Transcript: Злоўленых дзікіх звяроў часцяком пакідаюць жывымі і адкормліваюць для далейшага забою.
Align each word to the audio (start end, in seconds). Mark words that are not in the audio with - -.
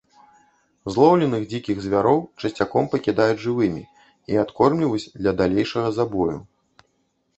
Злоўленых 0.93 1.43
дзікіх 1.51 1.77
звяроў 1.85 2.19
часцяком 2.41 2.89
пакідаюць 2.93 3.37
жывымі 3.45 3.83
і 4.33 4.41
адкормліваюць 4.45 5.07
для 5.23 5.31
далейшага 5.43 5.89
забою. 6.03 6.37